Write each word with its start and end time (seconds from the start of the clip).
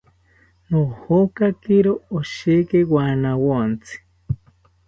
Nojokakiro 0.69 1.93
osheki 2.17 2.79
wanawontzi 2.93 3.95